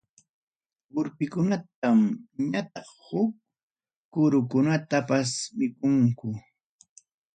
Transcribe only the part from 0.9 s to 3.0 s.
Urpikunatam ñataq